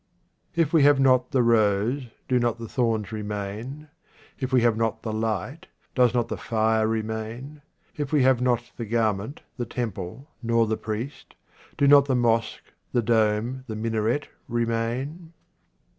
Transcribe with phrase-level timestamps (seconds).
[0.55, 3.87] If we have not the rose, do not the thorns remain':
[4.39, 7.61] If we have not the light, does not the fire remain?
[7.97, 11.35] If we have not the garment, the temple, nor the priest,
[11.77, 15.33] do not the mosque, the dome, the minaret remain